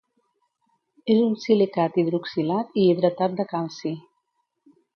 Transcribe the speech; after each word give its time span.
És 1.15 1.19
un 1.25 1.35
silicat 1.43 2.01
hidroxilat 2.03 2.81
i 2.85 2.89
hidratat 2.89 3.39
de 3.43 3.49
calci. 3.55 3.93